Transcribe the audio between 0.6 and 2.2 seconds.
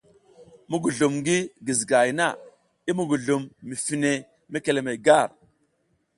Muguzlum ngi gizigahay